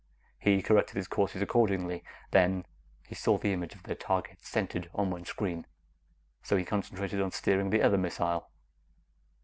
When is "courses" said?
1.07-1.43